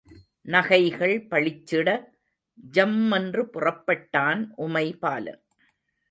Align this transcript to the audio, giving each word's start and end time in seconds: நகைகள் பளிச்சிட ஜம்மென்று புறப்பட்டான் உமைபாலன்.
நகைகள் 0.45 1.27
பளிச்சிட 1.29 1.89
ஜம்மென்று 2.71 3.43
புறப்பட்டான் 3.53 4.41
உமைபாலன். 4.57 5.41